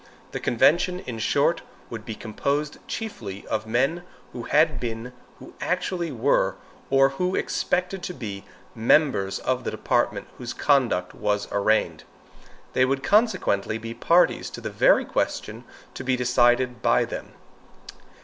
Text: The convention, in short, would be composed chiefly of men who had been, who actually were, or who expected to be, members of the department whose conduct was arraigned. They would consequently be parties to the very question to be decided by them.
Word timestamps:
The 0.31 0.39
convention, 0.39 1.01
in 1.01 1.19
short, 1.19 1.61
would 1.91 2.05
be 2.05 2.15
composed 2.15 2.79
chiefly 2.87 3.45
of 3.45 3.67
men 3.67 4.01
who 4.33 4.45
had 4.45 4.79
been, 4.79 5.13
who 5.37 5.53
actually 5.61 6.11
were, 6.11 6.55
or 6.89 7.09
who 7.09 7.35
expected 7.35 8.01
to 8.01 8.13
be, 8.15 8.43
members 8.73 9.37
of 9.37 9.63
the 9.63 9.69
department 9.69 10.27
whose 10.39 10.53
conduct 10.53 11.13
was 11.13 11.47
arraigned. 11.51 12.03
They 12.73 12.83
would 12.83 13.03
consequently 13.03 13.77
be 13.77 13.93
parties 13.93 14.49
to 14.49 14.59
the 14.61 14.71
very 14.71 15.05
question 15.05 15.65
to 15.93 16.03
be 16.03 16.17
decided 16.17 16.81
by 16.81 17.05
them. 17.05 17.33